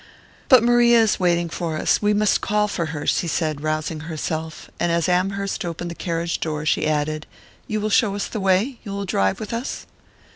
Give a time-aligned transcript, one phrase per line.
[0.49, 4.67] "But Maria is waiting for us we must call for her!" she said, rousing herself;
[4.79, 7.27] and as Amherst opened the carriage door she added:
[7.67, 8.79] "You will show us the way?
[8.83, 9.85] You will drive with us?"